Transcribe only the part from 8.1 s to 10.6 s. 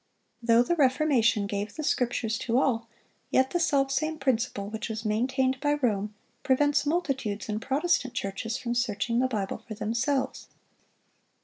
churches from searching the Bible for themselves.